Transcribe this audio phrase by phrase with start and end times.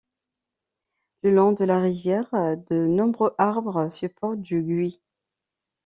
[1.21, 4.99] Le long de la rivière, de nombreux arbres supportent du gui.